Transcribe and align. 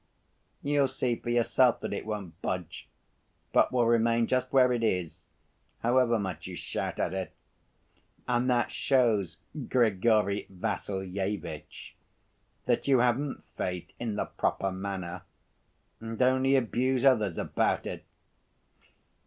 You'll 0.63 0.87
see 0.87 1.15
for 1.15 1.29
yourself 1.29 1.79
that 1.81 1.93
it 1.93 2.07
won't 2.07 2.41
budge, 2.41 2.89
but 3.53 3.71
will 3.71 3.85
remain 3.85 4.25
just 4.25 4.51
where 4.51 4.73
it 4.73 4.81
is 4.83 5.27
however 5.83 6.17
much 6.17 6.47
you 6.47 6.55
shout 6.55 6.99
at 6.99 7.13
it, 7.13 7.31
and 8.27 8.49
that 8.49 8.71
shows, 8.71 9.37
Grigory 9.69 10.47
Vassilyevitch, 10.49 11.93
that 12.65 12.87
you 12.87 12.97
haven't 12.97 13.43
faith 13.55 13.93
in 13.99 14.15
the 14.15 14.25
proper 14.25 14.71
manner, 14.71 15.21
and 15.99 16.19
only 16.19 16.55
abuse 16.55 17.05
others 17.05 17.37
about 17.37 17.85
it. 17.85 18.03